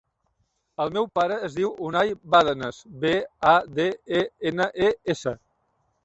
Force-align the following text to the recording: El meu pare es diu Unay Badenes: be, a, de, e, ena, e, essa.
El 0.83 0.91
meu 0.93 1.07
pare 1.17 1.35
es 1.47 1.57
diu 1.57 1.67
Unay 1.89 2.13
Badenes: 2.35 2.79
be, 3.03 3.11
a, 3.49 3.51
de, 3.81 3.85
e, 4.21 4.23
ena, 4.53 4.67
e, 4.87 4.89
essa. 5.15 5.35